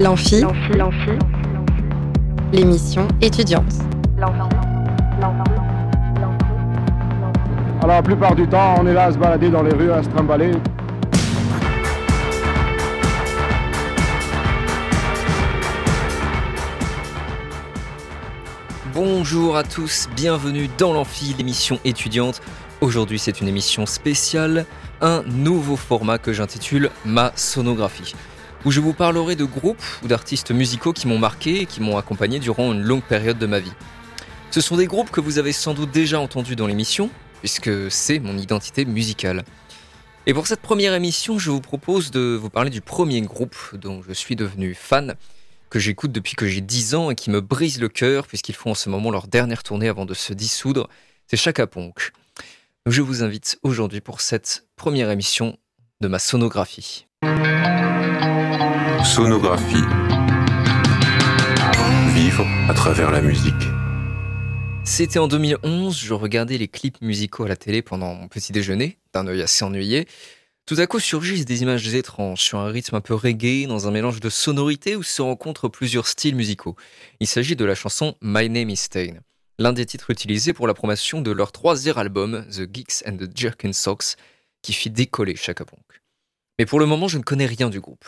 [0.00, 0.42] L'amphi,
[2.54, 3.74] l'émission étudiante.
[7.82, 10.02] Alors la plupart du temps, on est là à se balader dans les rues, à
[10.02, 10.52] se trimballer.
[18.94, 22.40] Bonjour à tous, bienvenue dans l'Amphi, l'émission étudiante.
[22.80, 24.64] Aujourd'hui c'est une émission spéciale,
[25.02, 28.14] un nouveau format que j'intitule Ma sonographie,
[28.64, 31.96] où je vous parlerai de groupes ou d'artistes musicaux qui m'ont marqué et qui m'ont
[31.96, 33.72] accompagné durant une longue période de ma vie.
[34.50, 37.10] Ce sont des groupes que vous avez sans doute déjà entendus dans l'émission,
[37.40, 39.44] puisque c'est mon identité musicale.
[40.26, 44.02] Et pour cette première émission, je vous propose de vous parler du premier groupe dont
[44.06, 45.14] je suis devenu fan,
[45.70, 48.72] que j'écoute depuis que j'ai 10 ans et qui me brise le cœur puisqu'ils font
[48.72, 50.88] en ce moment leur dernière tournée avant de se dissoudre,
[51.26, 52.12] c'est Chaka Ponk.
[52.86, 55.56] Je vous invite aujourd'hui pour cette première émission
[56.00, 57.06] de ma sonographie.
[59.04, 59.84] Sonographie.
[62.14, 63.54] Vivre à travers la musique.
[64.84, 68.98] C'était en 2011, je regardais les clips musicaux à la télé pendant mon petit déjeuner,
[69.14, 70.06] d'un œil assez ennuyé.
[70.66, 73.90] Tout à coup surgissent des images étranges sur un rythme un peu reggae, dans un
[73.90, 76.76] mélange de sonorités où se rencontrent plusieurs styles musicaux.
[77.20, 79.14] Il s'agit de la chanson My Name is Stain,
[79.58, 83.30] l'un des titres utilisés pour la promotion de leur troisième album, The Geeks and the
[83.34, 84.16] Jerkin Socks,
[84.62, 85.64] qui fit décoller Chaka.
[86.58, 88.04] Mais pour le moment, je ne connais rien du groupe.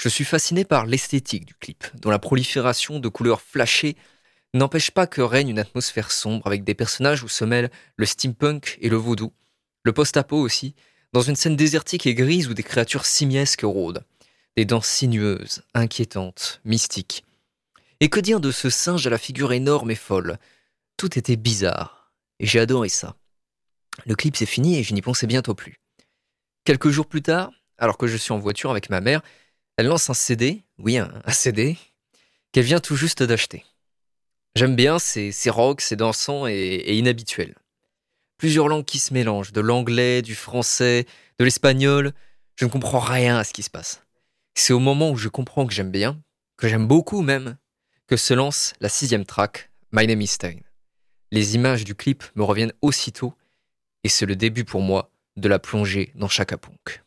[0.00, 3.98] Je suis fasciné par l'esthétique du clip, dont la prolifération de couleurs flashées
[4.54, 8.78] n'empêche pas que règne une atmosphère sombre avec des personnages où se mêlent le steampunk
[8.80, 9.30] et le vaudou,
[9.82, 10.74] le post-apo aussi,
[11.12, 14.02] dans une scène désertique et grise où des créatures simiesques rôdent,
[14.56, 17.26] des danses sinueuses, inquiétantes, mystiques.
[18.00, 20.38] Et que dire de ce singe à la figure énorme et folle?
[20.96, 23.16] Tout était bizarre, et j'ai adoré ça.
[24.06, 25.78] Le clip s'est fini et je n'y pensais bientôt plus.
[26.64, 29.20] Quelques jours plus tard, alors que je suis en voiture avec ma mère,
[29.76, 31.76] elle lance un CD, oui, un, CD,
[32.52, 33.64] qu'elle vient tout juste d'acheter.
[34.54, 37.54] J'aime bien, c'est rock, c'est dansant et, inhabituel
[38.40, 41.04] plusieurs langues qui se mélangent, de l'anglais, du français,
[41.38, 42.14] de l'espagnol.
[42.56, 44.02] Je ne comprends rien à ce qui se passe.
[44.54, 46.18] C'est au moment où je comprends que j'aime bien,
[46.56, 47.58] que j'aime beaucoup même,
[48.06, 50.60] que se lance la sixième track, My Name is Stein.
[51.30, 53.34] Les images du clip me reviennent aussitôt,
[54.04, 57.02] et c'est le début pour moi de la plongée dans Chaka Punk.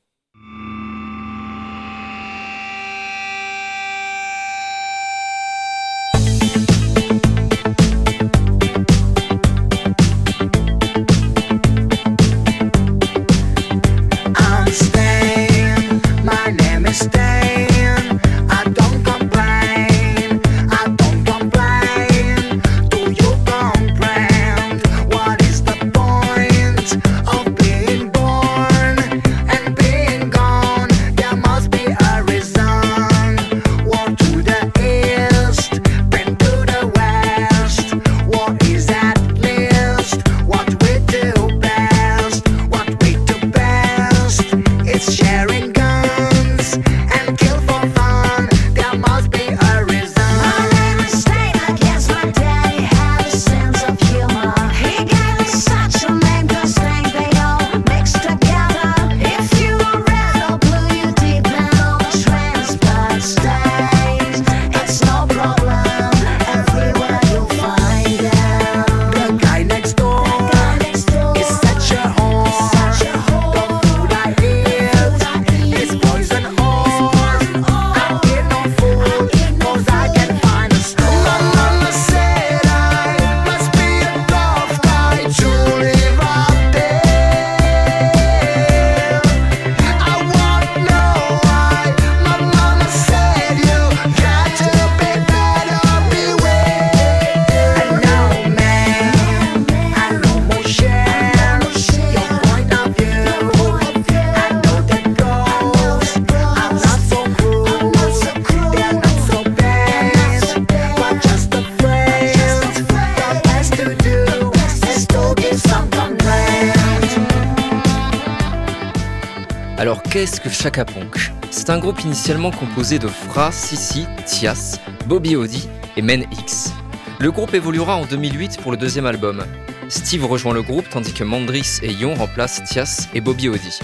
[122.05, 125.67] Initialement composé de Fra, Sissi, Tias, Bobby Odi
[125.97, 126.71] et Men X.
[127.19, 129.43] Le groupe évoluera en 2008 pour le deuxième album.
[129.89, 133.79] Steve rejoint le groupe tandis que Mandris et Yon remplacent Tias et Bobby Odi.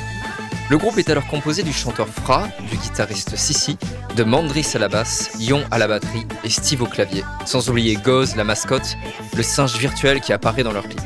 [0.70, 3.78] Le groupe est alors composé du chanteur Fra, du guitariste Sissi,
[4.16, 7.96] de Mandris à la basse, Yon à la batterie et Steve au clavier, sans oublier
[7.96, 8.98] Goz, la mascotte,
[9.36, 11.02] le singe virtuel qui apparaît dans leur clip.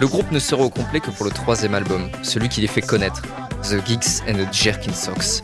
[0.00, 2.80] Le groupe ne sera au complet que pour le troisième album, celui qui les fait
[2.80, 3.22] connaître,
[3.62, 5.42] The Geeks and the Jerkin Socks,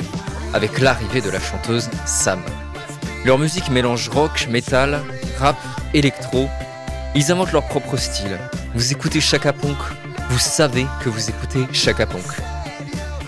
[0.55, 2.41] avec l'arrivée de la chanteuse Sam.
[3.25, 5.03] Leur musique mélange rock, metal,
[5.39, 5.57] rap,
[5.95, 6.49] électro.
[7.15, 8.39] Ils inventent leur propre style.
[8.75, 9.79] Vous écoutez Chaka Ponk,
[10.31, 12.25] vous savez que vous écoutez Chaka Ponk.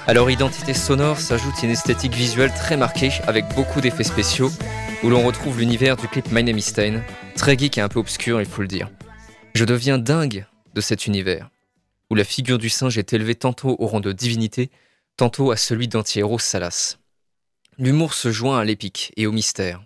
[0.06, 4.50] À leur identité sonore s'ajoute une esthétique visuelle très marquée avec beaucoup d'effets spéciaux
[5.02, 7.02] où l'on retrouve l'univers du clip My Name is Stein,
[7.36, 8.90] très geek et un peu obscur, il faut le dire.
[9.54, 11.50] Je deviens dingue de cet univers,
[12.10, 14.70] où la figure du singe est élevée tantôt au rang de divinité,
[15.16, 16.99] tantôt à celui d'anti-héros salace.
[17.82, 19.82] L'humour se joint à l'épique et au mystère.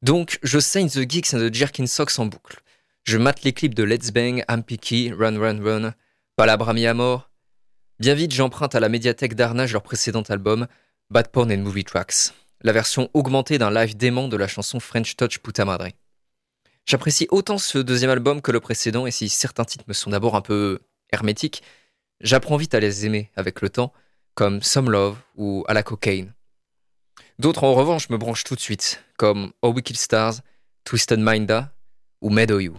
[0.00, 2.60] Donc, je saigne The Geeks and the Jerkin Socks en boucle.
[3.02, 5.94] Je mate les clips de Let's Bang, I'm Picky, Run Run Run,
[6.36, 7.32] Palabra Mi Amor.
[7.98, 10.68] Bien vite, j'emprunte à la médiathèque d'Arnage leur précédent album,
[11.10, 15.16] Bad Porn and Movie Tracks, la version augmentée d'un live dément de la chanson French
[15.16, 15.88] Touch Puta Madre.
[16.86, 20.36] J'apprécie autant ce deuxième album que le précédent, et si certains titres me sont d'abord
[20.36, 20.78] un peu
[21.10, 21.64] hermétiques,
[22.20, 23.92] j'apprends vite à les aimer avec le temps,
[24.36, 26.34] comme Some Love ou À la cocaine.
[27.40, 30.40] D'autres en revanche me branchent tout de suite, comme Oh We Stars,
[30.82, 31.72] Twisted Minda
[32.20, 32.74] ou Meadow You.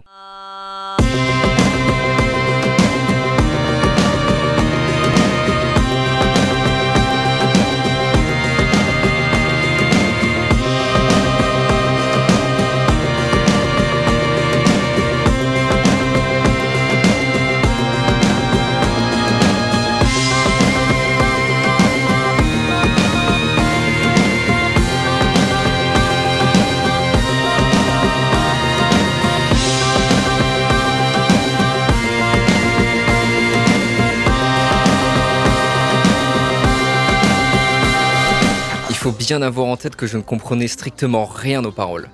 [39.29, 42.09] Bien avoir en tête que je ne comprenais strictement rien aux paroles.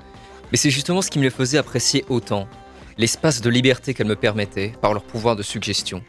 [0.51, 2.45] Mais c'est justement ce qui me les faisait apprécier autant,
[2.97, 6.03] l'espace de liberté qu'elles me permettaient par leur pouvoir de suggestion.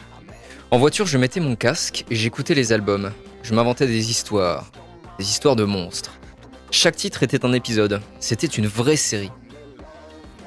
[0.73, 3.13] En voiture, je mettais mon casque et j'écoutais les albums.
[3.45, 4.73] Je m'inventais des histoires,
[5.21, 6.19] des histoires de monstres.
[6.73, 9.31] Chaque titre était un épisode, c'était une vraie série.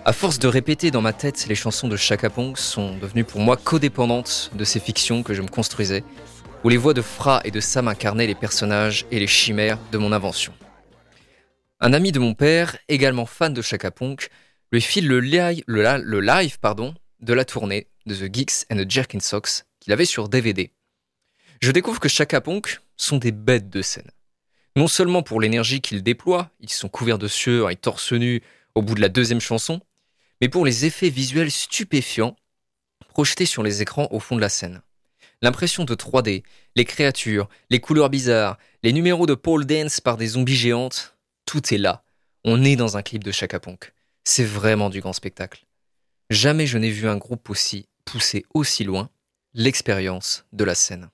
[0.03, 3.39] À force de répéter dans ma tête les chansons de Chaka Ponk sont devenues pour
[3.39, 6.03] moi codépendantes de ces fictions que je me construisais,
[6.63, 9.97] où les voix de Fra et de Sam incarnaient les personnages et les chimères de
[9.97, 10.53] mon invention.
[11.79, 14.29] Un ami de mon père, également fan de Chaka Ponk,
[14.71, 16.57] lui file le, live
[17.21, 20.73] de la tournée de The Geeks and the Jerkin Socks qu'il avait sur DVD.
[21.61, 24.11] Je découvre que Chaka Ponk sont des bêtes de scène.
[24.75, 28.41] Non seulement pour l'énergie qu'ils déploient, ils sont couverts de sueur et torse nu
[28.75, 29.79] au bout de la deuxième chanson,
[30.41, 32.35] mais pour les effets visuels stupéfiants
[33.09, 34.81] projetés sur les écrans au fond de la scène.
[35.41, 36.43] L'impression de 3D,
[36.75, 41.15] les créatures, les couleurs bizarres, les numéros de pole dance par des zombies géantes,
[41.45, 42.03] tout est là.
[42.43, 43.93] On est dans un clip de Chaka Ponk.
[44.25, 45.65] C'est vraiment du grand spectacle.
[46.29, 49.09] Jamais je n'ai vu un groupe aussi poussé aussi loin
[49.53, 51.09] l'expérience de la scène.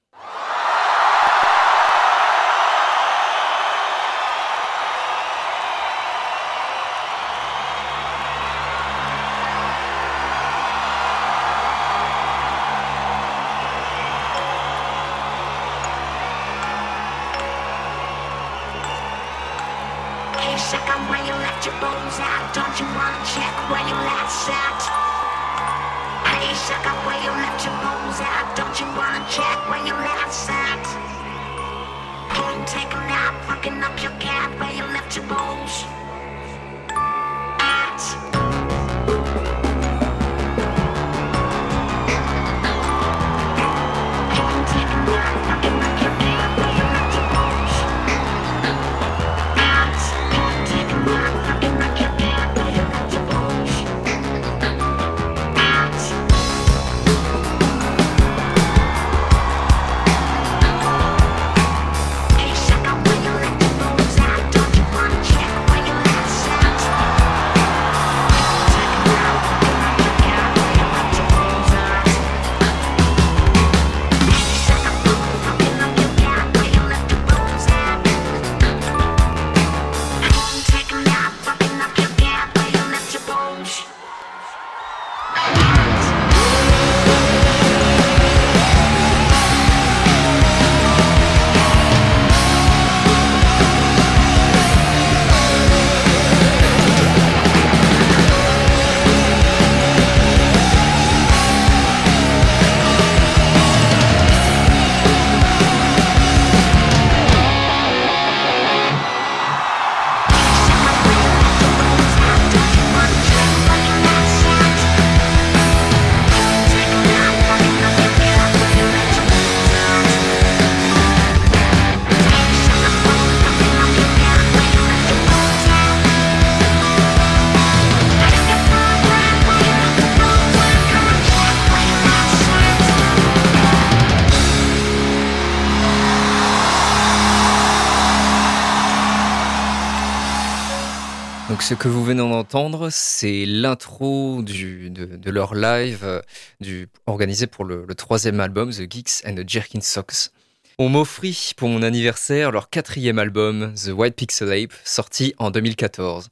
[141.65, 148.39] Ce que vous venez d'entendre, c'est l'intro de, leur live euh, organisé pour le, troisième
[148.39, 150.29] album, The Geeks and the Jerkin Socks.
[150.77, 156.29] On m'offrit pour mon anniversaire leur quatrième album, The White Pixel Ape, sorti en 2014.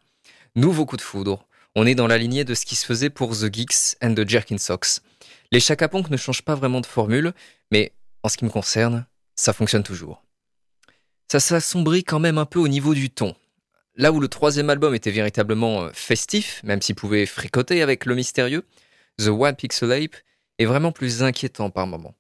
[0.56, 1.44] Nouveau coup de foudre.
[1.74, 4.30] On est dans la lignée de ce qui se faisait pour The Geeks and the
[4.30, 5.00] Jerkin Socks.
[5.52, 7.34] Les Chaka Ponk ne changent pas vraiment de formule,
[7.72, 10.24] mais en ce qui me concerne, ça fonctionne toujours.
[11.32, 13.34] Ça s'assombrit quand même un peu au niveau du ton.
[13.96, 18.16] Là où le troisième album était véritablement euh, festif, même s'il pouvait fricoter avec le
[18.16, 18.64] mystérieux,
[19.20, 20.16] The One Pixel Ape
[20.58, 22.16] est vraiment plus inquiétant par moments.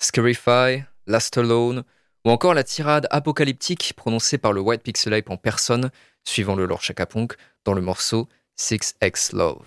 [0.00, 1.84] Scarify, Last Alone,
[2.24, 5.90] ou encore la tirade apocalyptique prononcée par le White Pixel Ape en personne,
[6.24, 8.28] suivant le lore Chaka Ponk, dans le morceau
[8.58, 9.66] 6X Love.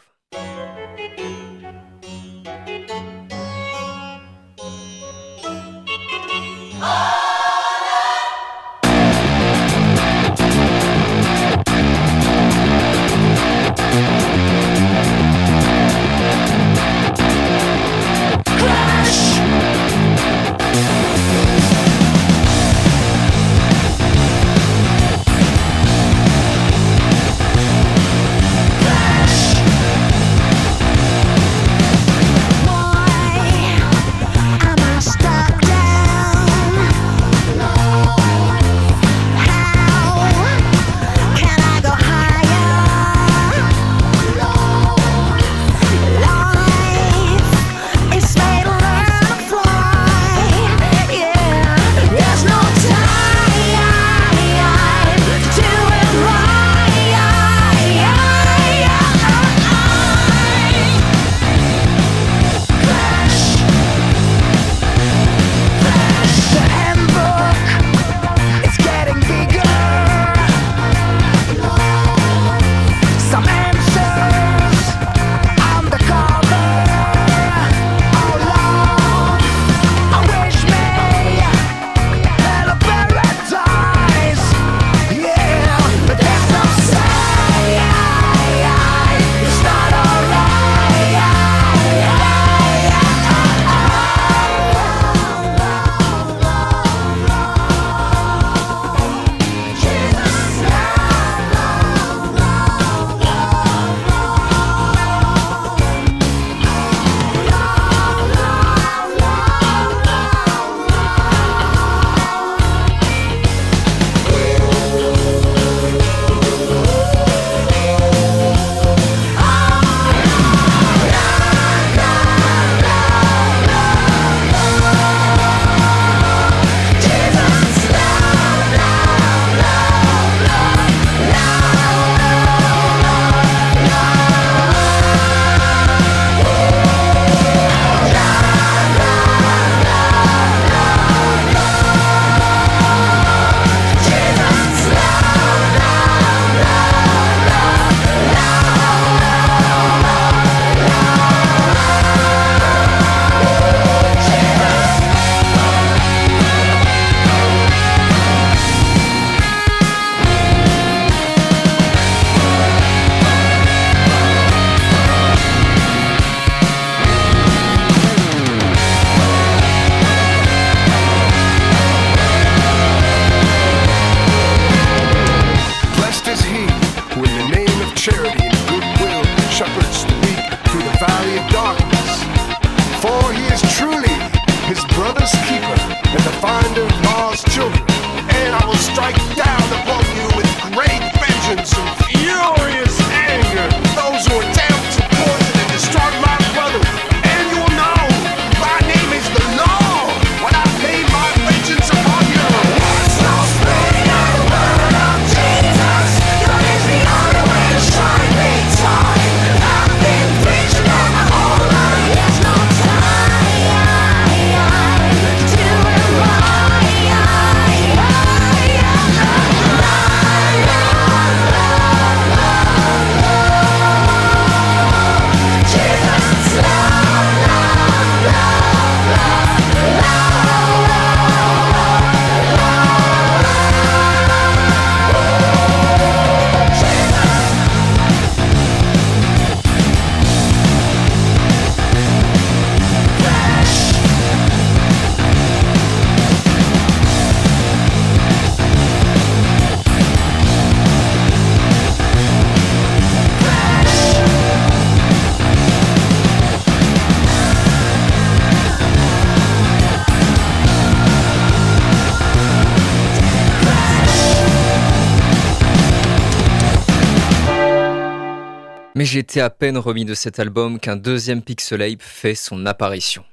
[269.07, 273.23] J'étais à peine remis de cet album qu'un deuxième Pixel Ape fait son apparition.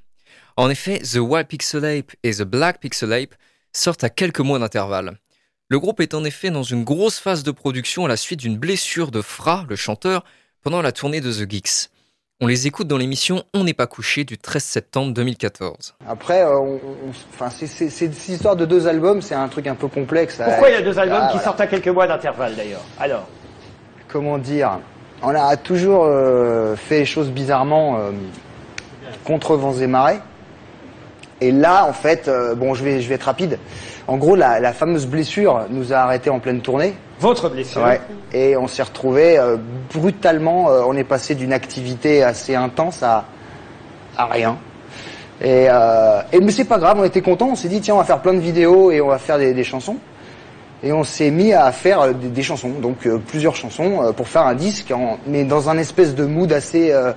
[0.56, 3.34] En effet, The White Pixel Ape et The Black Pixel Ape
[3.72, 5.18] sortent à quelques mois d'intervalle.
[5.68, 8.56] Le groupe est en effet dans une grosse phase de production à la suite d'une
[8.56, 10.24] blessure de Fra, le chanteur,
[10.62, 11.88] pendant la tournée de The Geeks.
[12.40, 15.94] On les écoute dans l'émission On n'est pas couché du 13 septembre 2014.
[16.06, 19.48] Après, euh, on, on- enfin, c'est- c'est- c'est- cette histoire de deux albums, c'est un
[19.48, 20.36] truc un peu complexe.
[20.44, 21.44] Pourquoi il y a deux albums ah, qui voilà.
[21.44, 22.84] sortent à quelques mois d'intervalle d'ailleurs?
[23.00, 23.26] Alors,
[24.08, 24.78] Comment dire?
[25.26, 28.10] On a toujours euh, fait les choses bizarrement euh,
[29.24, 30.18] contre vents et marées.
[31.40, 33.58] Et là, en fait, euh, bon, je vais, je vais être rapide.
[34.06, 36.94] En gros, la, la fameuse blessure nous a arrêtés en pleine tournée.
[37.20, 37.82] votre blessure.
[37.82, 38.00] Ouais.
[38.34, 39.40] Et on s'est retrouvé
[39.94, 40.66] brutalement.
[40.66, 43.24] on est passé d'une activité assez intense à,
[44.18, 44.58] à rien.
[45.40, 45.68] Et,
[46.32, 47.48] et mais c'est pas grave, on était contents.
[47.52, 49.54] On s'est dit tiens, on va faire plein de vidéos et on va faire des,
[49.54, 49.96] des chansons.
[50.86, 54.12] Et on s'est mis à faire euh, des, des chansons, donc euh, plusieurs chansons euh,
[54.12, 57.12] pour faire un disque, en- mais dans un espèce de mood assez euh,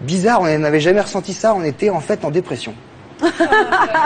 [0.00, 0.40] bizarre.
[0.42, 1.54] On n'avait jamais ressenti ça.
[1.56, 2.72] On était en fait en dépression.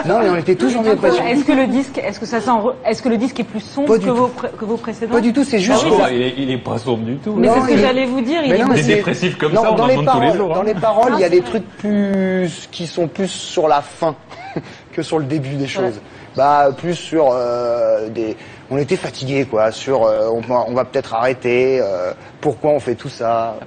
[0.07, 1.26] non, mais on était tous en dépression.
[1.26, 2.50] Est-ce que le disque, est-ce que ça sent,
[2.87, 5.45] est-ce que le disque est plus sombre que vos, que précédents Pas du tout.
[5.45, 5.85] C'est juste.
[6.02, 7.35] Ah il, est, il est pas sombre du tout.
[7.35, 8.40] Mais c'est ce que est- j'allais vous dire.
[8.45, 10.12] Il Mais est non, c'est- dépressifs comme non, ça, on dans en les demande tous
[10.14, 10.57] les paroles, jours, hein.
[10.57, 14.14] Dans les paroles, il y a des trucs plus qui sont plus sur la fin
[14.92, 16.00] que sur le début des choses.
[16.37, 18.37] Bah plus sur euh, des.
[18.71, 19.73] On était fatigués quoi.
[19.73, 20.41] Sur euh, on,
[20.75, 21.81] va- peut-être arrêter.
[21.81, 23.59] euh, pourquoi on fait tout ça?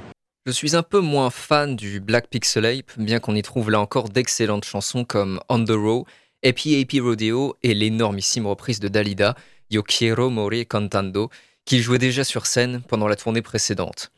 [0.46, 3.80] Je suis un peu moins fan du Black Pixel Ape, bien qu'on y trouve là
[3.80, 6.06] encore d'excellentes chansons comme On the Row,
[6.44, 9.36] Happy Happy Rodeo et l'énormissime reprise de Dalida,
[9.70, 11.30] Yo Quiero Morir Cantando,
[11.66, 14.12] qu'il jouait déjà sur scène pendant la tournée précédente.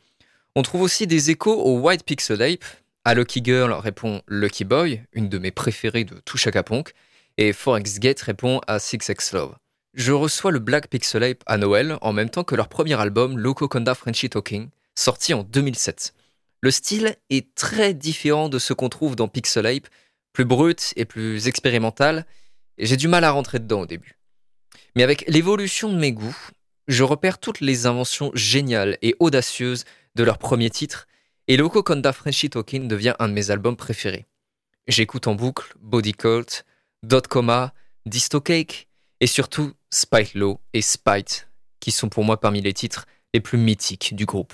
[0.56, 2.64] On trouve aussi des échos au White Pixel Ape.
[3.06, 6.94] À Lucky Girl répond Lucky Boy, une de mes préférées de tout Chaka Ponk,
[7.36, 9.54] et Forex Gate répond à Six X Love.
[9.94, 13.38] Je reçois le Black Pixel Ape à Noël en même temps que leur premier album
[13.38, 16.14] Loco Conda Frenchy Talking, sorti en 2007.
[16.62, 19.86] Le style est très différent de ce qu'on trouve dans Pixel Ape,
[20.32, 22.26] plus brut et plus expérimental,
[22.76, 24.18] et j'ai du mal à rentrer dedans au début.
[24.96, 26.36] Mais avec l'évolution de mes goûts,
[26.88, 29.84] je repère toutes les inventions géniales et audacieuses
[30.16, 31.06] de leur premier titre,
[31.46, 34.26] et Loco Conda Frenchy Talking devient un de mes albums préférés.
[34.88, 36.64] J'écoute en boucle Body Cult,
[37.04, 37.72] Dot Coma,
[38.06, 38.88] Disto Cake,
[39.24, 41.48] et surtout Spite Low et Spite,
[41.80, 44.52] qui sont pour moi parmi les titres les plus mythiques du groupe.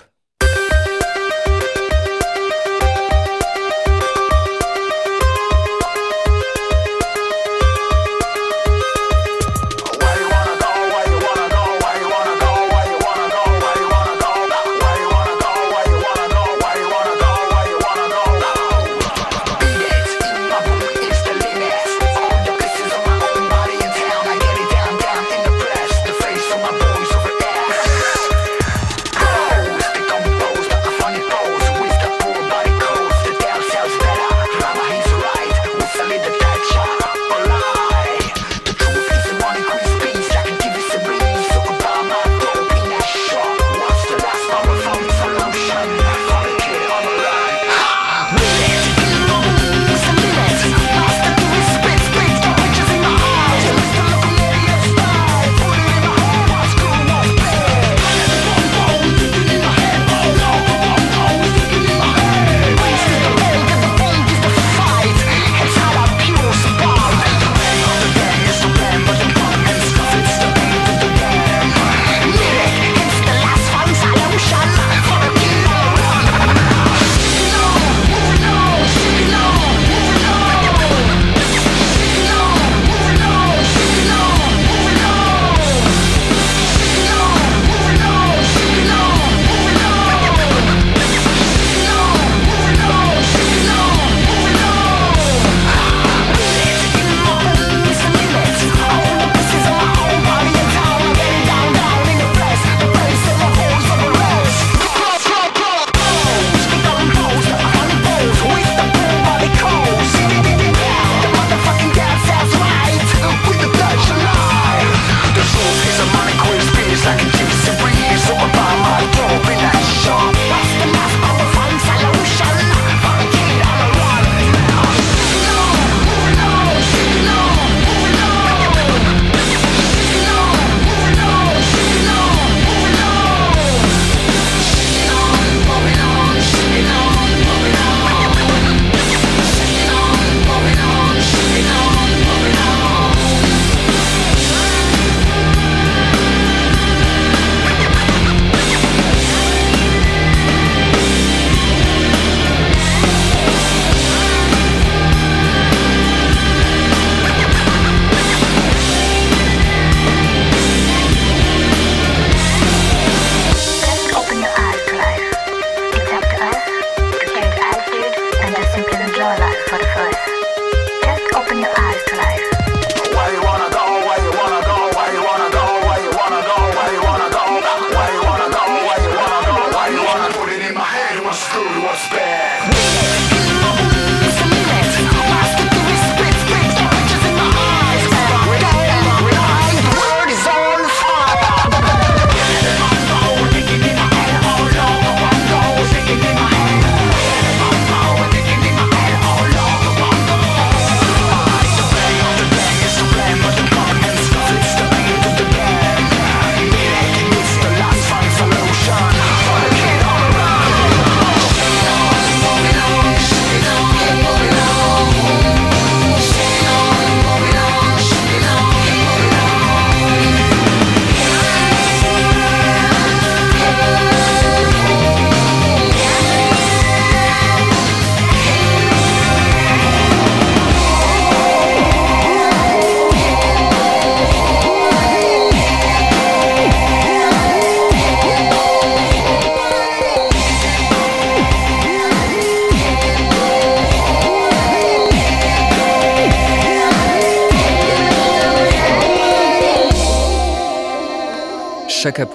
[252.10, 252.26] Chaka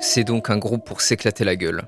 [0.00, 1.86] c'est donc un groupe pour s'éclater la gueule.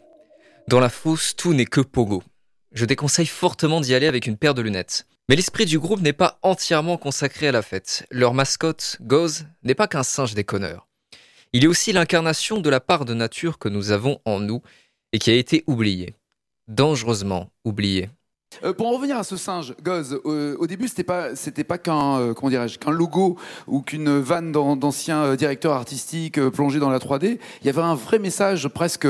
[0.68, 2.22] Dans la fosse, tout n'est que pogo.
[2.70, 5.08] Je déconseille fortement d'y aller avec une paire de lunettes.
[5.28, 8.06] Mais l'esprit du groupe n'est pas entièrement consacré à la fête.
[8.12, 10.86] Leur mascotte, Goz, n'est pas qu'un singe déconneur.
[11.52, 14.62] Il est aussi l'incarnation de la part de nature que nous avons en nous
[15.12, 16.14] et qui a été oubliée.
[16.68, 18.08] Dangereusement oubliée.
[18.64, 21.28] Euh, pour en revenir à ce singe, Goz, au début, c'était pas,
[21.68, 22.50] pas qu'un, euh, comment
[22.92, 23.36] logo
[23.66, 27.38] ou qu'une vanne d'an- d'anciens euh, directeurs artistiques plongés dans la 3D.
[27.62, 29.06] Il y avait un vrai message presque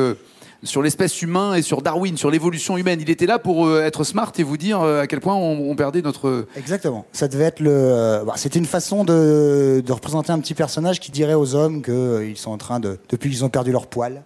[0.64, 3.00] sur l'espèce humaine et sur Darwin, sur l'évolution humaine.
[3.00, 6.46] Il était là pour être smart et vous dire à quel point on, perdait notre.
[6.57, 7.05] Exactement.
[7.12, 8.22] Ça devait être le.
[8.24, 12.37] bah, C'était une façon de, de représenter un petit personnage qui dirait aux hommes qu'ils
[12.37, 12.98] sont en train de.
[13.09, 14.22] Depuis qu'ils ont perdu leur poil,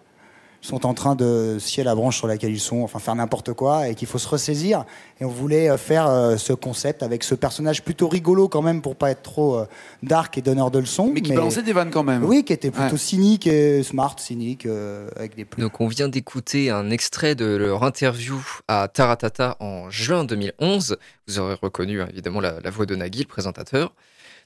[0.66, 3.88] sont en train de scier la branche sur laquelle ils sont, enfin faire n'importe quoi,
[3.88, 4.84] et qu'il faut se ressaisir.
[5.20, 8.82] Et on voulait euh, faire euh, ce concept avec ce personnage plutôt rigolo quand même
[8.82, 9.66] pour pas être trop euh,
[10.02, 11.10] dark et donneur de leçons.
[11.14, 12.24] Mais qui balançait des vannes quand même.
[12.24, 12.98] Oui, qui était plutôt Ouais.
[12.98, 15.64] cynique et smart, cynique, euh, avec des plumes.
[15.64, 18.36] Donc on vient d'écouter un extrait de leur interview
[18.68, 20.96] à Taratata en juin 2011.
[21.28, 23.94] Vous aurez reconnu hein, évidemment la, la voix de Nagui, le présentateur.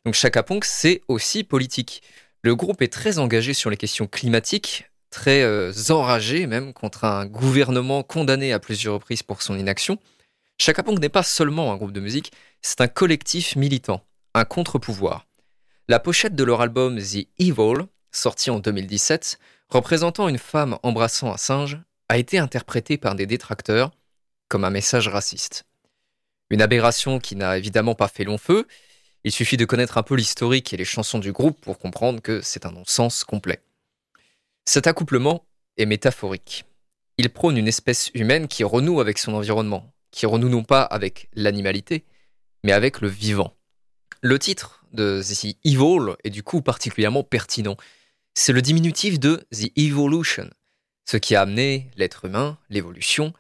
[0.05, 2.03] Donc Chaka Ponk, c'est aussi politique.
[2.43, 7.27] Le groupe est très engagé sur les questions climatiques, très euh, enragé même contre un
[7.27, 9.99] gouvernement condamné à plusieurs reprises pour son inaction.
[10.59, 14.03] Chaka Ponk n'est pas seulement un groupe de musique, c'est un collectif militant,
[14.35, 15.27] un contre-pouvoir.
[15.89, 21.37] La pochette de leur album The Evil, sorti en 2017, représentant une femme embrassant un
[21.37, 23.91] singe, a été interprétée par des détracteurs
[24.49, 25.65] comme un message raciste.
[26.51, 28.67] Une aberration qui n'a évidemment pas fait long feu,
[29.23, 32.41] il suffit de connaître un peu l'historique et les chansons du groupe pour comprendre que
[32.41, 33.61] c'est un non-sens complet.
[34.73, 36.65] Cet accouplement est métaphorique.
[37.19, 41.29] Il prône une espèce humaine qui renoue avec son environnement, qui renoue non pas avec
[41.35, 42.05] l'animalité,
[42.63, 43.57] mais avec le vivant.
[44.21, 47.77] Le titre de The Evil est du coup particulièrement pertinent.
[48.35, 50.49] C'est le diminutif de The Evolution,
[51.05, 53.33] ce qui a amené l'être humain, l'évolution,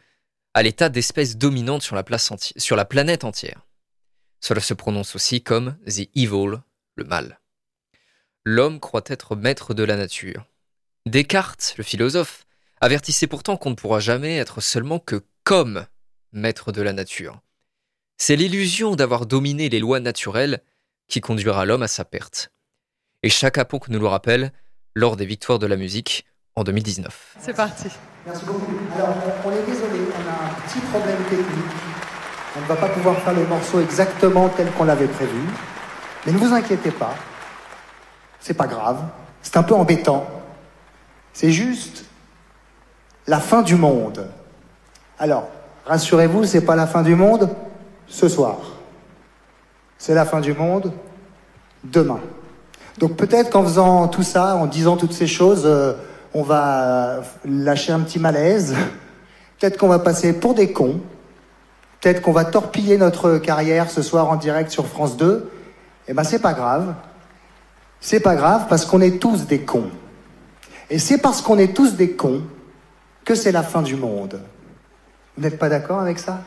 [0.53, 3.69] à l'état d'espèce dominante sur la, planète entière.
[4.41, 6.59] Cela se prononce aussi comme The Evil,
[6.97, 7.39] le mal.
[8.43, 10.50] L'homme croit être maître de la nature.
[11.07, 12.45] Descartes, le philosophe,
[12.81, 15.87] avertissait pourtant qu'on ne pourra jamais être seulement que comme
[16.33, 17.41] maître de la nature.
[18.19, 20.63] C'est l'illusion d'avoir dominé les lois naturelles
[21.09, 22.53] qui conduira l'homme à sa perte.
[23.23, 24.53] Et chaque Ponk nous le rappelle
[24.95, 27.37] lors des victoires de la musique en 2019.
[27.41, 27.89] C'est parti.
[28.27, 28.79] Merci beaucoup.
[28.95, 31.47] Alors, on est désolé, on a un petit problème technique.
[32.57, 35.41] On ne va pas pouvoir faire le morceau exactement tel qu'on l'avait prévu.
[36.27, 37.15] Mais ne vous inquiétez pas.
[38.39, 39.03] C'est pas grave.
[39.41, 40.40] C'est un peu embêtant.
[41.33, 42.05] C'est juste
[43.27, 44.27] la fin du monde.
[45.19, 45.49] Alors,
[45.87, 47.49] rassurez-vous, c'est pas la fin du monde
[48.07, 48.57] ce soir.
[49.99, 50.93] C'est la fin du monde
[51.85, 52.21] demain.
[52.99, 55.95] Donc peut-être qu'en faisant tout ça, en disant toutes ces choses, euh,
[56.35, 58.75] on va euh, lâcher un petit malaise.
[59.59, 61.01] Peut-être qu'on va passer pour des cons.
[62.01, 65.51] Peut-être qu'on va torpiller notre carrière ce soir en direct sur France 2.
[66.09, 66.95] Eh ben c'est pas grave.
[68.01, 69.91] C'est pas grave parce qu'on est tous des cons.
[70.91, 72.43] Et c'est parce qu'on est tous des cons
[73.25, 74.41] que c'est la fin du monde.
[75.37, 76.41] Vous n'êtes pas d'accord avec ça?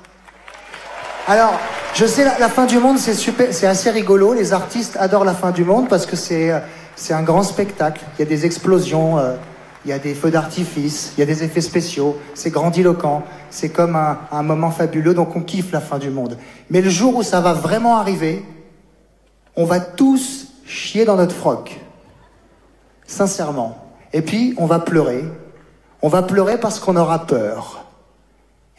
[1.27, 1.53] Alors,
[1.93, 4.33] je sais, la, fin du monde, c'est super, c'est assez rigolo.
[4.33, 6.59] Les artistes adorent la fin du monde parce que c'est, euh,
[6.97, 8.01] c'est un grand spectacle.
[8.17, 9.35] Il y a des explosions, euh,
[9.85, 12.19] il y a des feux d'artifice, il y a des effets spéciaux.
[12.33, 13.23] C'est grandiloquent.
[13.49, 15.13] C'est comme un, un moment fabuleux.
[15.13, 16.37] Donc, on kiffe la fin du monde.
[16.69, 18.43] Mais le jour où ça va vraiment arriver,
[19.55, 21.79] on va tous chier dans notre froc.
[23.07, 23.82] Sincèrement.
[24.13, 25.23] Et puis, on va pleurer.
[26.01, 27.85] On va pleurer parce qu'on aura peur.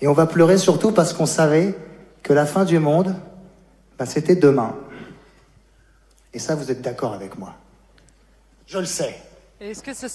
[0.00, 1.74] Et on va pleurer surtout parce qu'on savait
[2.22, 3.14] que la fin du monde,
[3.98, 4.74] bah, c'était demain.
[6.32, 7.54] Et ça, vous êtes d'accord avec moi
[8.66, 9.14] Je le sais.
[9.60, 10.06] Est-ce que ce...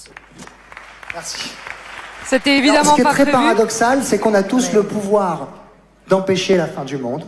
[1.13, 1.51] Merci.
[2.25, 4.83] c'était Alors, évidemment ce qui est pas très prévu paradoxal, c'est qu'on a tous le
[4.83, 5.47] pouvoir
[6.07, 7.25] d'empêcher la fin du monde.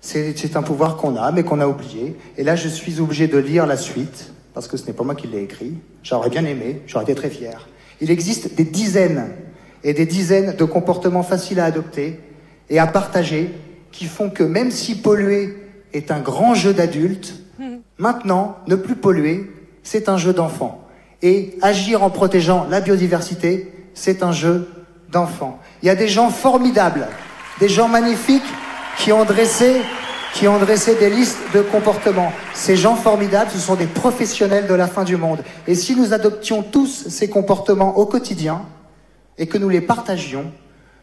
[0.00, 2.18] C'est un pouvoir qu'on a, mais qu'on a oublié.
[2.36, 5.16] Et là, je suis obligé de lire la suite, parce que ce n'est pas moi
[5.16, 5.74] qui l'ai écrit.
[6.02, 7.68] J'aurais bien aimé, j'aurais été très fier.
[8.00, 9.30] Il existe des dizaines
[9.82, 12.20] et des dizaines de comportements faciles à adopter
[12.70, 13.50] et à partager
[13.92, 15.56] qui font que même si polluer
[15.92, 17.34] est un grand jeu d'adulte,
[17.98, 19.50] maintenant, ne plus polluer,
[19.82, 20.86] c'est un jeu d'enfant.
[21.22, 24.68] Et agir en protégeant la biodiversité, c'est un jeu
[25.10, 25.60] d'enfant.
[25.82, 27.06] Il y a des gens formidables,
[27.60, 28.42] des gens magnifiques
[28.98, 29.76] qui ont dressé,
[30.34, 32.32] qui ont dressé des listes de comportements.
[32.54, 35.38] Ces gens formidables, ce sont des professionnels de la fin du monde.
[35.66, 38.62] Et si nous adoptions tous ces comportements au quotidien
[39.38, 40.46] et que nous les partagions,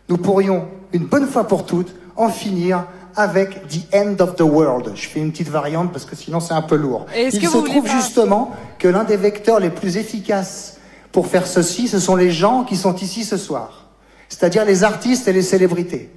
[0.10, 4.91] nous pourrions, une bonne fois pour toutes, en finir avec The End of the World.
[4.96, 7.06] Je fais une petite variante parce que sinon c'est un peu lourd.
[7.17, 10.78] Il se trouve pas- justement que l'un des vecteurs les plus efficaces
[11.13, 13.88] pour faire ceci, ce sont les gens qui sont ici ce soir,
[14.30, 16.10] c'est-à-dire les artistes et les célébrités.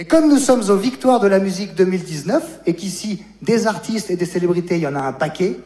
[0.00, 4.16] Et comme nous sommes aux Victoires de la musique 2019, et qu'ici, des artistes et
[4.16, 5.56] des célébrités, il y en a un paquet,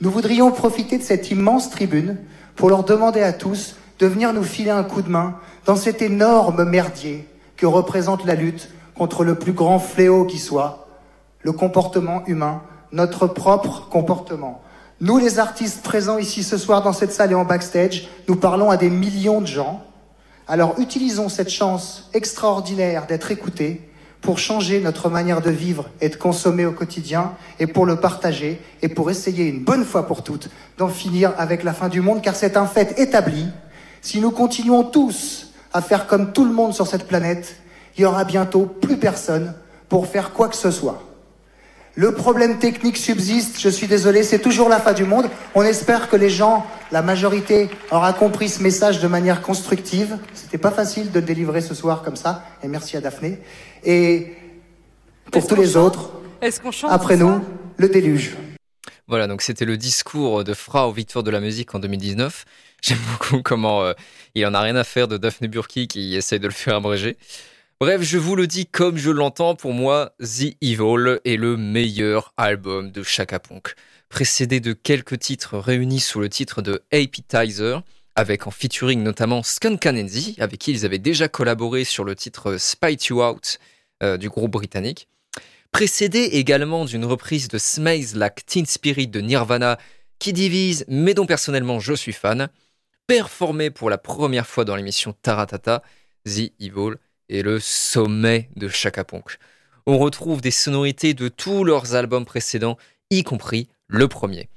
[0.00, 2.16] nous voudrions profiter de cette immense tribune
[2.56, 6.02] pour leur demander à tous de venir nous filer un coup de main dans cet
[6.02, 10.88] énorme merdier que représente la lutte contre le plus grand fléau qui soit,
[11.42, 14.62] le comportement humain, notre propre comportement.
[15.00, 18.68] Nous, les artistes présents ici ce soir dans cette salle et en backstage, nous parlons
[18.68, 19.84] à des millions de gens.
[20.48, 23.80] Alors utilisons cette chance extraordinaire d'être écoutés
[24.20, 28.60] pour changer notre manière de vivre et de consommer au quotidien et pour le partager
[28.80, 32.22] et pour essayer une bonne fois pour toutes d'en finir avec la fin du monde
[32.22, 33.46] car c'est un fait établi.
[34.02, 37.56] Si nous continuons tous à faire comme tout le monde sur cette planète,
[37.96, 39.54] il y aura bientôt plus personne
[39.88, 41.02] pour faire quoi que ce soit.
[41.98, 45.30] Le problème technique subsiste, je suis désolé, c'est toujours la fin du monde.
[45.54, 50.18] On espère que les gens, la majorité, aura compris ce message de manière constructive.
[50.34, 53.38] C'était pas facile de le délivrer ce soir comme ça, et merci à Daphné.
[53.82, 54.34] Et
[55.32, 55.96] pour tous les chante?
[55.96, 56.12] autres,
[56.70, 57.40] chante après nous,
[57.78, 58.36] le déluge.
[59.08, 62.44] Voilà, donc c'était le discours de Fra aux Victoires de la musique en 2019.
[62.82, 63.94] J'aime beaucoup comment euh,
[64.34, 67.16] il en a rien à faire de Daphne Burki qui essaye de le faire abréger.
[67.78, 72.32] Bref, je vous le dis comme je l'entends, pour moi, The Evil est le meilleur
[72.38, 73.74] album de Chaka Ponk.
[74.08, 77.82] Précédé de quelques titres réunis sous le titre de Appetizer,
[78.14, 82.56] avec en featuring notamment Skunk Anansi, avec qui ils avaient déjà collaboré sur le titre
[82.56, 83.58] Spite You Out
[84.02, 85.06] euh, du groupe britannique.
[85.70, 89.76] Précédé également d'une reprise de Smells Like Teen Spirit de Nirvana,
[90.18, 92.48] qui divise, mais dont personnellement je suis fan.
[93.06, 95.82] Performé pour la première fois dans l'émission Taratata,
[96.24, 96.94] The Evil
[97.28, 99.38] est le sommet de Chaka Ponk.
[99.86, 102.76] On retrouve des sonorités de tous leurs albums précédents,
[103.10, 104.48] y compris le premier.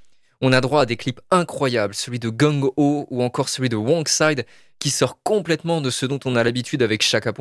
[0.41, 3.75] On a droit à des clips incroyables, celui de Gung Ho ou encore celui de
[3.75, 4.45] Wrong Side,
[4.79, 7.33] qui sort complètement de ce dont on a l'habitude avec Chaka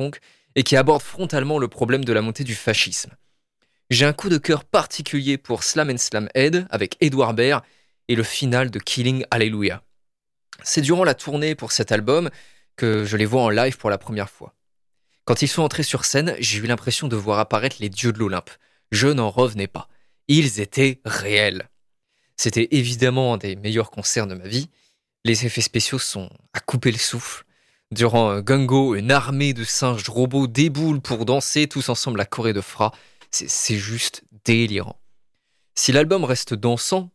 [0.55, 3.11] et qui aborde frontalement le problème de la montée du fascisme.
[3.89, 7.63] J'ai un coup de cœur particulier pour Slam and Slam Head avec Edouard Baird
[8.07, 9.81] et le final de Killing Hallelujah.
[10.63, 12.29] C'est durant la tournée pour cet album
[12.75, 14.53] que je les vois en live pour la première fois.
[15.29, 18.17] Quand ils sont entrés sur scène, j'ai eu l'impression de voir apparaître les dieux de
[18.17, 18.49] l'Olympe.
[18.91, 19.87] Je n'en revenais pas.
[20.27, 21.69] Ils étaient réels.
[22.35, 24.71] C'était évidemment un des meilleurs concerts de ma vie.
[25.25, 27.43] Les effets spéciaux sont à couper le souffle.
[27.91, 32.53] Durant un Gungo, une armée de singes robots déboule pour danser tous ensemble la Corée
[32.53, 32.91] de Fra.
[33.29, 34.99] C'est c'est juste délirant.
[35.75, 37.11] Si l'album reste dansant,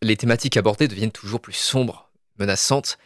[0.00, 2.96] les thématiques abordées deviennent toujours plus sombres, menaçantes,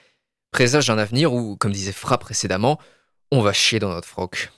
[0.52, 2.78] présagent d'un avenir où, comme disait Fra précédemment,
[3.34, 4.50] on va chier dans notre froc.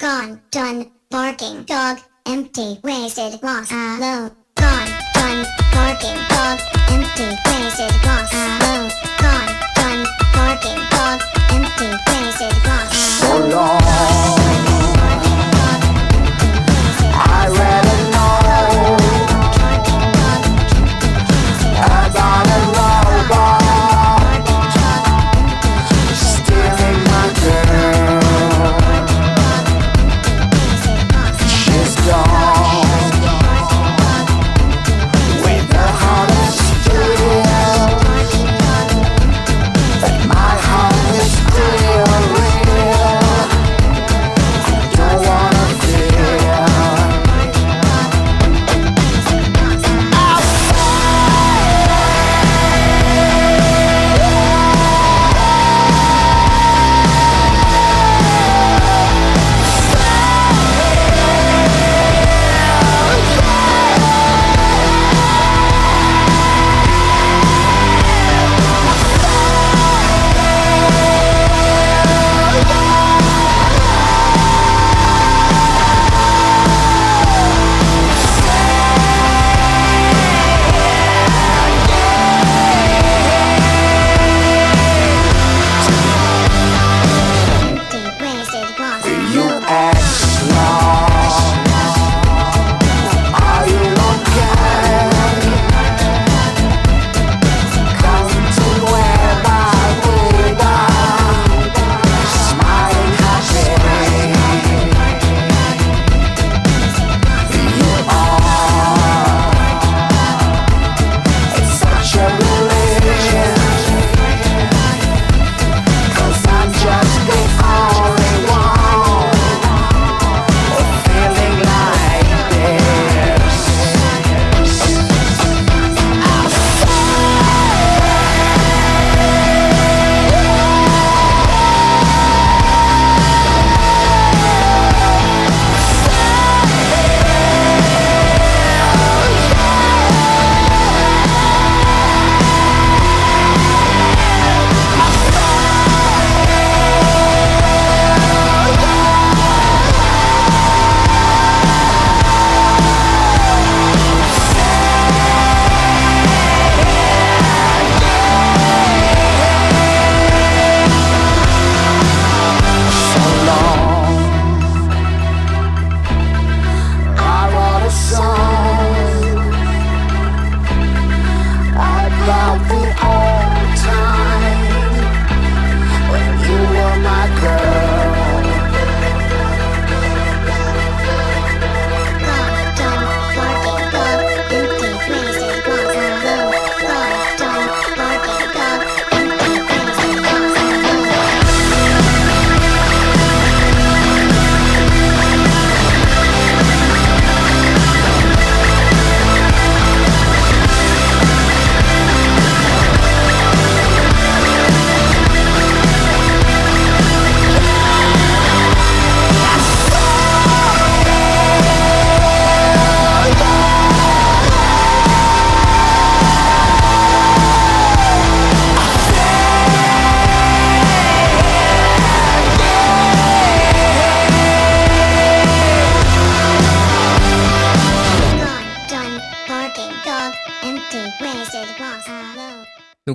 [0.00, 4.30] Gone, done, barking, dog, empty, wasted, lost, alone.
[4.56, 8.51] Gone, done, barking, dog, empty, wasted, lost, alone.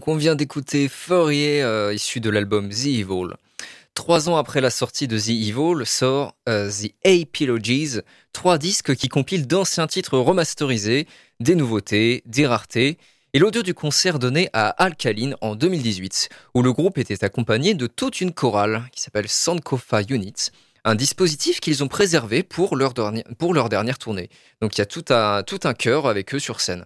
[0.10, 3.34] On vient d'écouter Fourier, euh, issu de l'album The Evil.
[3.94, 8.00] Trois ans après la sortie de The Evil sort euh, The Apologies,
[8.32, 11.08] trois disques qui compilent d'anciens titres remasterisés,
[11.42, 12.98] des nouveautés, des raretés,
[13.34, 17.88] et l'audio du concert donné à Alkaline en 2018, où le groupe était accompagné de
[17.88, 20.52] toute une chorale qui s'appelle Sankofa Unit,
[20.86, 24.30] un dispositif qu'ils ont préservé pour leur, dernier- pour leur dernière tournée.
[24.62, 26.86] Donc il y a tout un, tout un chœur avec eux sur scène.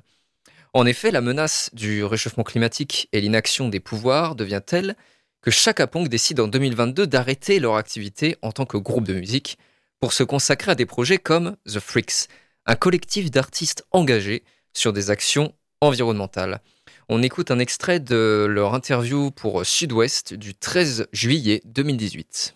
[0.73, 4.95] En effet, la menace du réchauffement climatique et l'inaction des pouvoirs devient telle
[5.41, 9.57] que Chaka Ponk décide en 2022 d'arrêter leur activité en tant que groupe de musique
[9.99, 12.29] pour se consacrer à des projets comme The Freaks,
[12.65, 14.43] un collectif d'artistes engagés
[14.73, 16.61] sur des actions environnementales.
[17.09, 22.55] On écoute un extrait de leur interview pour Sud-Ouest du 13 juillet 2018.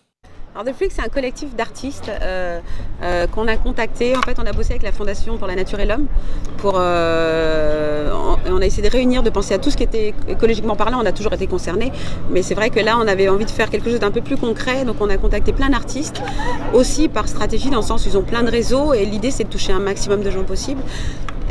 [0.58, 2.60] Alors The c'est un collectif d'artistes euh,
[3.02, 4.16] euh, qu'on a contacté.
[4.16, 6.06] En fait, on a bossé avec la Fondation pour la Nature et l'Homme.
[6.56, 8.10] Pour, euh,
[8.46, 11.02] on, a essayé de réunir, de penser à tout ce qui était écologiquement parlant.
[11.02, 11.92] On a toujours été concernés,
[12.30, 14.38] mais c'est vrai que là, on avait envie de faire quelque chose d'un peu plus
[14.38, 14.86] concret.
[14.86, 16.22] Donc, on a contacté plein d'artistes,
[16.72, 18.94] aussi par stratégie, dans le sens où ils ont plein de réseaux.
[18.94, 20.80] Et l'idée, c'est de toucher un maximum de gens possible.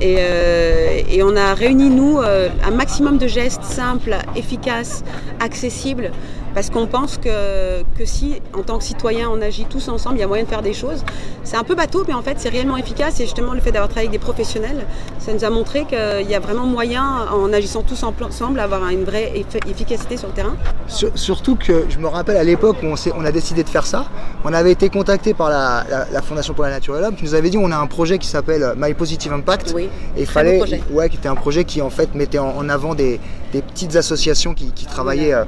[0.01, 5.03] Et, on a réuni, nous, un maximum de gestes simples, efficaces,
[5.39, 6.11] accessibles,
[6.55, 10.21] parce qu'on pense que, que si, en tant que citoyen, on agit tous ensemble, il
[10.21, 11.03] y a moyen de faire des choses.
[11.43, 13.19] C'est un peu bateau, mais en fait, c'est réellement efficace.
[13.19, 14.85] Et justement, le fait d'avoir travaillé avec des professionnels,
[15.19, 18.87] ça nous a montré qu'il y a vraiment moyen, en agissant tous en- ensemble, d'avoir
[18.89, 20.55] une vraie effi- efficacité sur le terrain.
[20.87, 24.05] Sur- surtout que je me rappelle à l'époque où on, a décidé de faire ça,
[24.45, 27.25] on avait été contacté par la, la- la Fondation pour la Nature et l'Homme qui
[27.25, 29.73] nous avait dit on a un projet qui s'appelle My Positive Impact.
[29.75, 32.69] Oui, et il fallait, ouais, qui était un projet qui en fait mettait en, en
[32.69, 33.19] avant des,
[33.51, 35.43] des petites associations qui, qui travaillaient euh,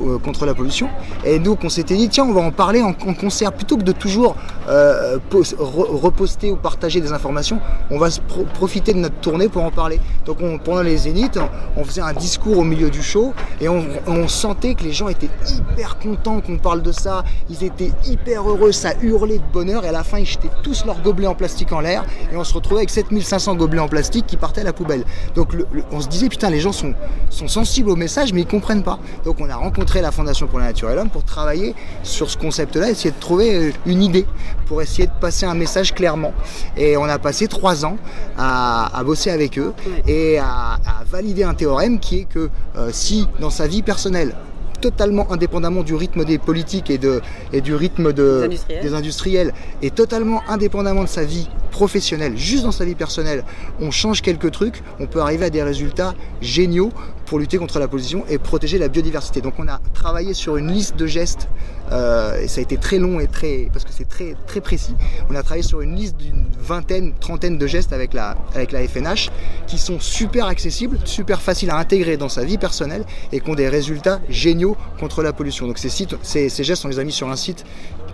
[0.00, 0.88] euh, contre la pollution.
[1.24, 3.92] Et donc on s'était dit tiens on va en parler en, concert plutôt que de
[3.92, 4.36] toujours
[4.68, 7.60] euh, pos- re- reposter ou partager des informations.
[7.90, 8.08] On va
[8.54, 10.00] profiter de notre tournée pour en parler.
[10.24, 11.38] Donc on- pendant les zéniths,
[11.76, 13.82] on, faisait un discours au milieu du show et on,
[14.28, 17.24] sentait que les gens étaient hyper contents qu'on parle de ça.
[17.50, 20.84] Ils étaient hyper heureux, ça hurlait de bonheur et à la fin ils jetaient tous
[20.86, 24.26] leurs gobelets en plastique en l'air et on se retrouvait avec 7500 gobelets en plastique
[24.26, 25.04] qui partaient à la poubelle.
[25.34, 25.48] Donc
[25.90, 26.94] on se disait putain les gens sont,
[27.30, 28.98] sont sensibles au message mais ils comprennent pas.
[29.24, 32.36] Donc on a rencontré la Fondation pour la Nature et l'Homme pour travailler sur ce
[32.38, 34.26] concept-là, essayer de trouver euh, une idée
[34.66, 36.32] pour essayer de passer un message clairement.
[36.76, 37.96] Et on a passé trois ans
[38.38, 39.72] à, à bosser avec eux
[40.06, 44.34] et à, à valider un théorème qui est que euh, si dans sa vie personnelle
[44.80, 47.20] totalement indépendamment du rythme des politiques et, de,
[47.52, 48.82] et du rythme de, Des industriels.
[48.82, 53.44] des industriels et totalement indépendamment de sa vie professionnelle, juste dans sa vie personnelle,
[53.80, 56.92] on change quelques trucs, on peut arriver à des résultats géniaux
[57.26, 59.40] pour lutter contre la pollution et protéger la biodiversité.
[59.40, 61.48] Donc on a travaillé sur une liste de gestes,
[61.90, 64.94] euh, et ça a été très long et très parce que c'est très très précis.
[65.30, 68.86] On a travaillé sur une liste d'une vingtaine, trentaine de gestes avec la avec la
[68.86, 69.30] FNH
[69.66, 73.54] qui sont super accessibles, super faciles à intégrer dans sa vie personnelle et qui ont
[73.54, 75.66] des résultats géniaux contre la pollution.
[75.66, 77.64] Donc ces sites, ces, ces gestes, on les a mis sur un site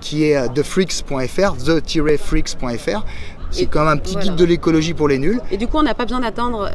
[0.01, 3.05] qui est euh, thefreaks.fr, the-freaks.fr.
[3.51, 4.29] C'est comme un petit voilà.
[4.29, 5.41] guide de l'écologie pour les nuls.
[5.51, 6.71] Et du coup, on n'a pas besoin d'attendre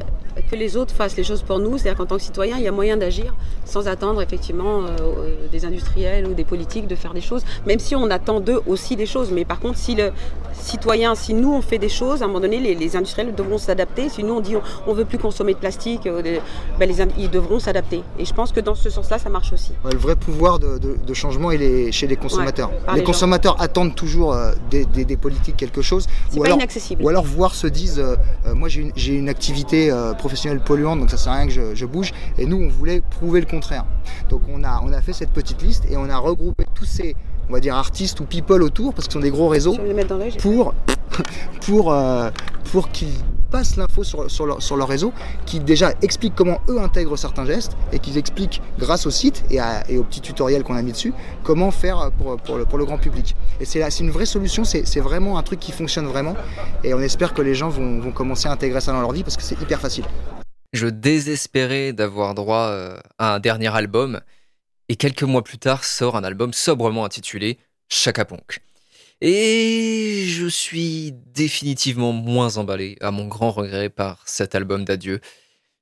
[0.53, 1.77] que les autres fassent les choses pour nous.
[1.77, 3.33] C'est-à-dire qu'en tant que citoyen, il y a moyen d'agir
[3.65, 7.79] sans attendre effectivement euh, euh, des industriels ou des politiques de faire des choses, même
[7.79, 9.31] si on attend d'eux aussi des choses.
[9.31, 10.11] Mais par contre, si le
[10.53, 13.57] citoyen, si nous on fait des choses, à un moment donné, les, les industriels devront
[13.57, 14.09] s'adapter.
[14.09, 16.39] Si nous on dit on, on veut plus consommer de plastique, euh, des-
[16.79, 18.01] ben, les, ils devront s'adapter.
[18.19, 19.71] Et je pense que dans ce sens-là, ça marche aussi.
[19.83, 22.69] Ouais, le vrai pouvoir de, de- de changement, il est chez les consommateurs.
[22.87, 26.05] Ouais, les consommateurs attendent toujours euh, des, des- des politiques quelque chose.
[26.29, 27.03] C'est pas inaccessible.
[27.03, 28.03] Ou alors voir se disent,
[28.53, 30.13] moi j'ai une, activité euh,
[30.63, 32.11] polluante, donc ça sert à rien que je, je bouge.
[32.37, 33.85] Et nous, on voulait prouver le contraire.
[34.29, 37.15] Donc on a, on a fait cette petite liste et on a regroupé tous ces,
[37.49, 39.75] on va dire, artistes ou people autour, parce que ce sont des gros réseaux,
[40.39, 40.73] pour,
[41.65, 42.29] pour, euh,
[42.71, 43.13] pour qu'ils
[43.53, 45.13] passent l'info sur, leur, réseau,
[45.45, 49.59] qui déjà expliquent comment eux intègrent certains gestes et qu'ils expliquent grâce au site et,
[49.59, 53.35] à- et au petit tutoriel qu'on a mis dessus comment faire pour, le, grand public.
[53.61, 56.35] Et c'est une vraie solution, c'est vraiment un truc qui fonctionne vraiment
[56.83, 59.23] et on espère que les gens vont, vont commencer à intégrer ça dans leur vie
[59.23, 60.05] parce que c'est hyper facile.
[60.73, 64.19] Je désespérais d'avoir droit euh, à un dernier album,
[64.89, 68.61] et quelques mois plus tard sort un album sobrement intitulé Chaka Ponk.
[69.25, 75.21] Et je suis définitivement moins emballé, à mon grand regret, par cet album d'adieu.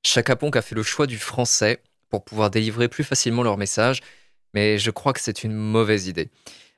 [0.04, 4.00] Chaka Ponk a fait le choix du français pour pouvoir délivrer plus facilement leur message,
[4.54, 6.30] mais je crois que c'est une mauvaise idée.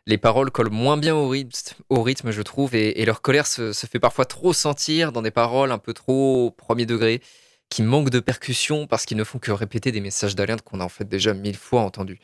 [0.06, 3.86] Les paroles collent moins bien au rythme, je trouve, et, et leur colère se, se
[3.86, 7.20] fait parfois trop sentir dans des paroles un peu trop premier degré,
[7.68, 10.84] qui manquent de percussion parce qu'ils ne font que répéter des messages d'alerte qu'on a
[10.84, 12.20] en fait déjà mille fois entendus.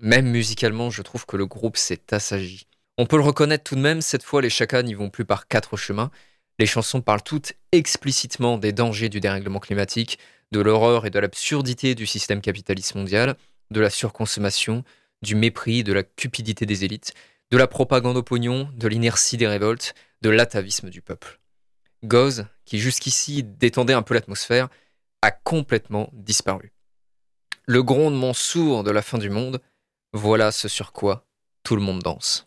[0.00, 2.66] Même musicalement, je trouve que le groupe s'est assagi.
[2.98, 5.48] On peut le reconnaître tout de même, cette fois les Chaka n'y vont plus par
[5.48, 6.10] quatre chemins.
[6.58, 10.18] Les chansons parlent toutes explicitement des dangers du dérèglement climatique,
[10.52, 13.36] de l'horreur et de l'absurdité du système capitaliste mondial,
[13.70, 14.82] de la surconsommation,
[15.20, 17.12] du mépris, de la cupidité des élites,
[17.50, 21.38] de la propagande au pognon, de l'inertie des révoltes, de l'atavisme du peuple.
[22.04, 24.68] Goz, qui jusqu'ici détendait un peu l'atmosphère,
[25.20, 26.72] a complètement disparu.
[27.66, 29.60] Le grondement sourd de la fin du monde,
[30.12, 31.26] voilà ce sur quoi
[31.62, 32.45] tout le monde danse.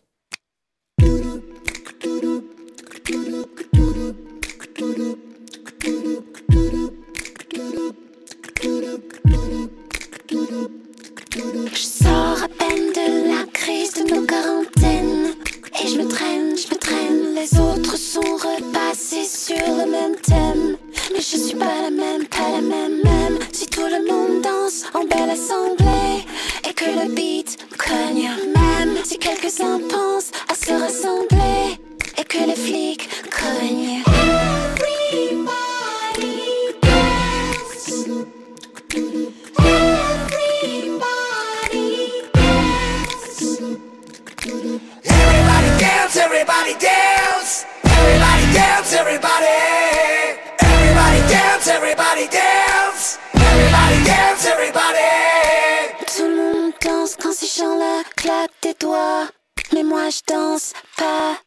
[17.40, 20.76] Les autres sont repassés sur le même thème.
[21.10, 23.38] Mais je suis pas la même, pas la même, même.
[23.50, 26.26] Si tout le monde danse en belle assemblée
[26.68, 28.94] Et que le beat cogne Même.
[29.04, 31.80] Si quelques-uns pensent à se rassembler
[32.18, 34.02] Et que les flics cognent
[49.00, 49.58] everybody.
[50.60, 53.18] Everybody dance, everybody dance.
[53.34, 55.12] Everybody dance, everybody.
[56.14, 59.28] Tout le monde danse quand ces gens-là claquent des doigts.
[59.72, 61.38] Mais moi je danse pas.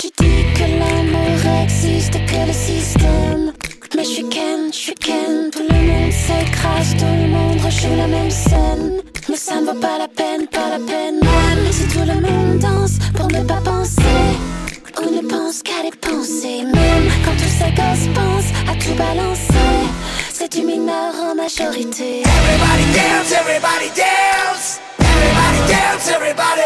[0.00, 3.52] Tu dis que l'amour existe, que le système.
[3.94, 5.50] Mais je suis Ken, je suis Ken.
[5.52, 9.02] Tout le monde s'écrase, tout le monde rejoue la même scène.
[9.28, 11.20] Mais ça ne vaut pas la peine, pas la peine.
[11.20, 14.57] Même si tout le monde danse pour ne pas penser.
[15.00, 16.64] On ne pense qu'à dépenser.
[16.64, 19.86] Même quand tous ces gosses pensent à tout balancer.
[20.32, 22.22] C'est du mineur en majorité.
[22.22, 24.80] Everybody dance, everybody dance.
[24.98, 26.62] Everybody dance, everybody.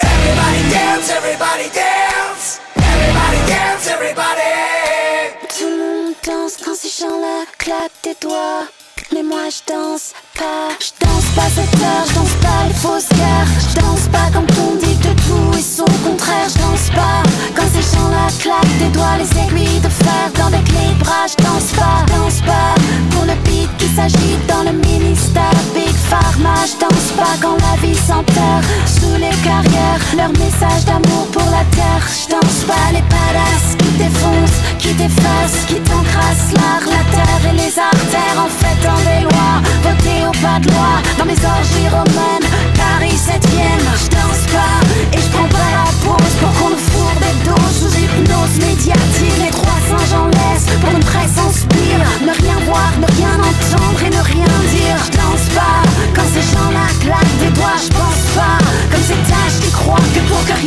[0.00, 2.60] Everybody dance, everybody dance.
[2.76, 4.52] Everybody dance, everybody.
[5.58, 8.66] Tout le monde danse quand ces gens-là claquent des doigts.
[9.12, 10.70] Mais moi je danse pas.
[10.80, 13.50] Je danse pas cette heure, je danse pas les fausses guerres.
[13.70, 16.48] Je danse pas quand on dit que tout est son contraire.
[16.48, 17.22] Je danse pas
[17.54, 19.16] quand ces gens-là claquent des doigts.
[19.18, 21.26] Les aiguilles de fer dans des clés bras.
[21.26, 22.74] Je danse pas, je danse pas
[23.10, 25.58] pour le beat qui s'agite dans le ministère.
[25.74, 30.00] Big Pharma, je danse pas quand la vie s'enterre sous les carrières.
[30.16, 32.02] Leur message d'amour pour la terre.
[32.10, 35.78] Je danse pas les badass qui défoncent, qui défacent, qui
[38.84, 41.18] dans des lois, de.
[41.18, 43.86] Dans mes orgies romaines, Paris 7ème.
[43.96, 44.76] Je danse pas
[45.12, 49.38] et je prends pas la pause pour qu'on me fourre des doses sous hypnose médiatique.
[49.40, 51.54] Les trois singes en laisse pour une presse en.
[52.24, 54.96] Ne rien voir, ne rien entendre et ne rien dire.
[55.06, 55.80] Je danse pas
[56.14, 57.80] quand ces gens-là claquent des doigts.
[57.80, 58.58] Je pense pas
[58.90, 60.63] comme ces tâches qui croient que pour que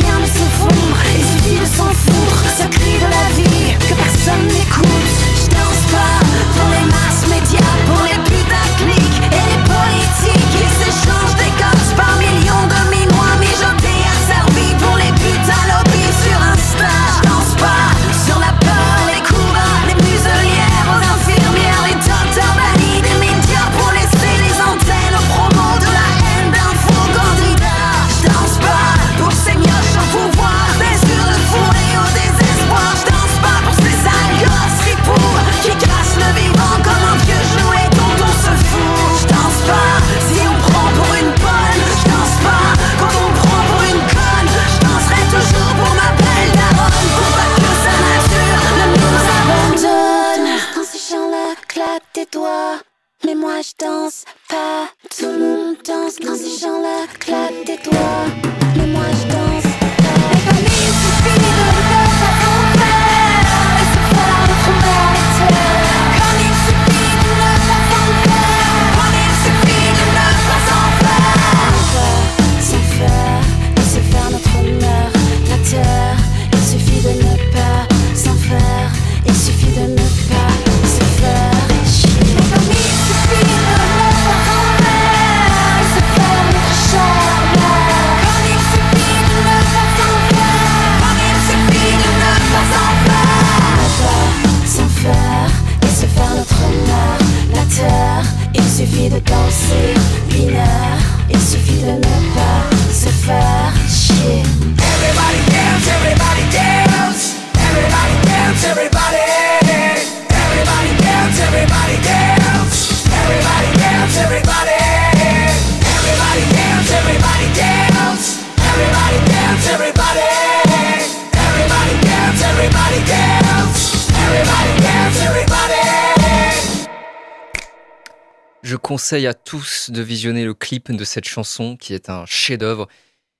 [129.08, 132.88] conseille à tous de visionner le clip de cette chanson qui est un chef-d'œuvre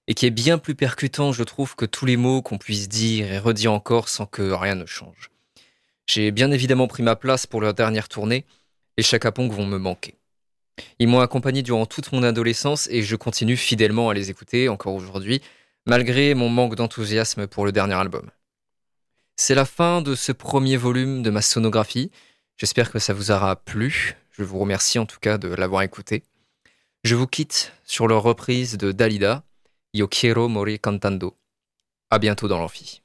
[0.07, 3.31] et qui est bien plus percutant, je trouve, que tous les mots qu'on puisse dire
[3.31, 5.31] et redire encore sans que rien ne change.
[6.07, 8.47] J'ai bien évidemment pris ma place pour leur dernière tournée.
[8.97, 10.15] Les Chaka Ponk vont me manquer.
[11.01, 14.95] Ils m'ont accompagné durant toute mon adolescence et je continue fidèlement à les écouter encore
[14.95, 15.43] aujourd'hui,
[15.85, 18.31] malgré mon manque d'enthousiasme pour le dernier album.
[19.37, 22.11] C'est la fin de ce premier volume de ma sonographie.
[22.57, 24.17] J'espère que ça vous aura plu.
[24.39, 26.23] Je vous remercie en tout cas de l'avoir écouté.
[27.03, 29.43] Je vous quitte sur leur reprise de Dalida,
[29.93, 31.37] Yo quiero morir cantando.
[32.11, 33.03] À bientôt dans l'amphi.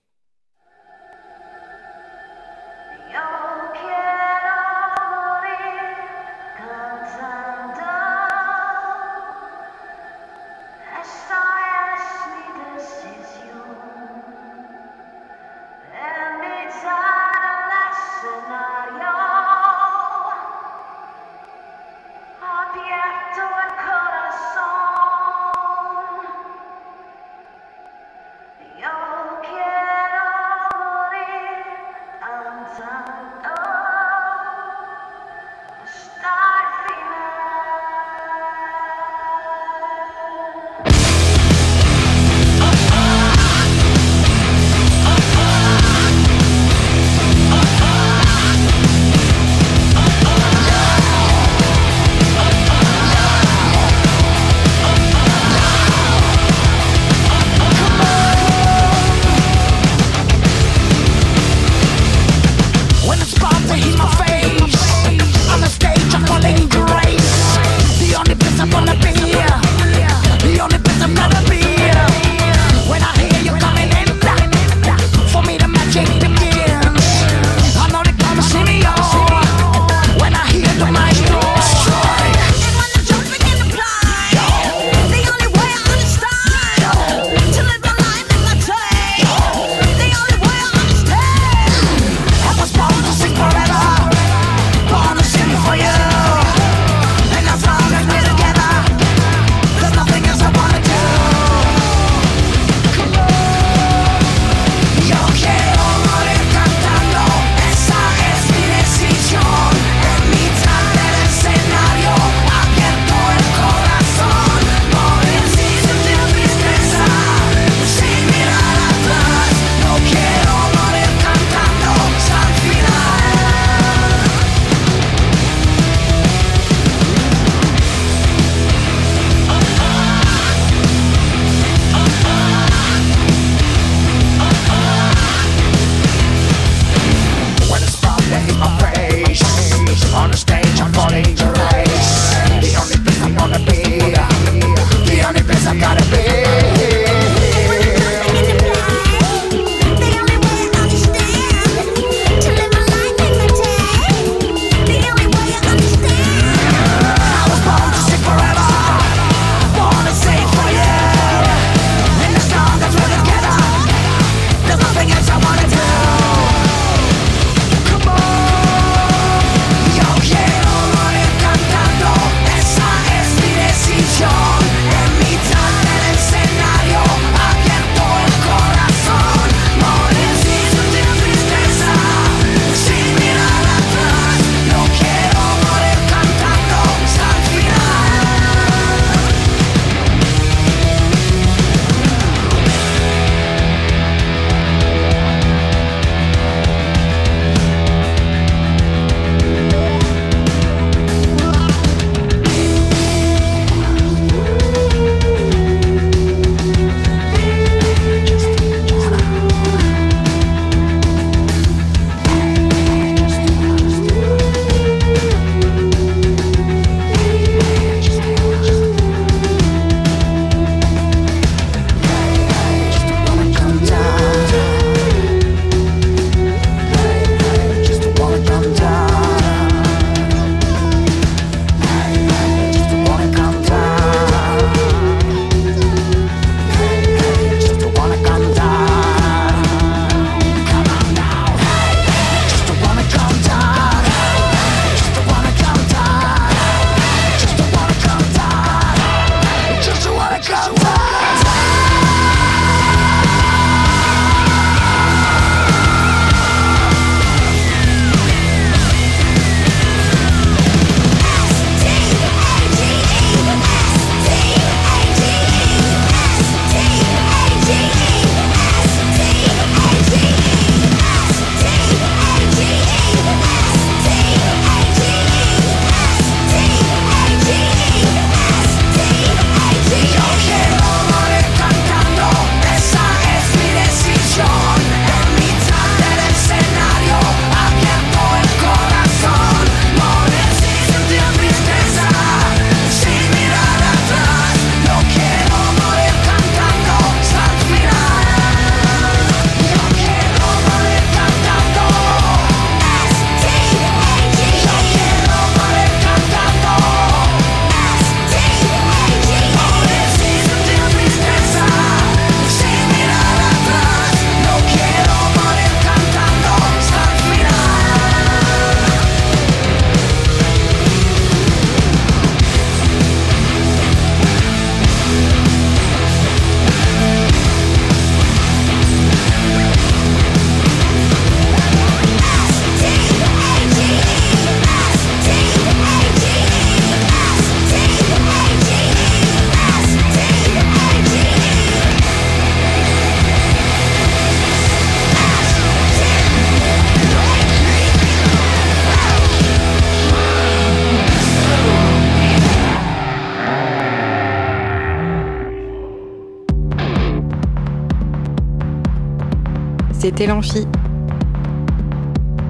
[360.28, 360.66] L'Amphi.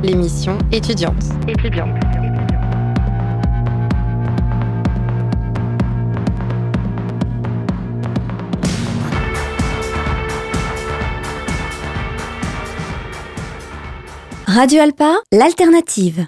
[0.03, 1.23] L'émission étudiante.
[1.47, 1.89] Étudiante.
[14.45, 16.21] Radio Alpa, l'alternative.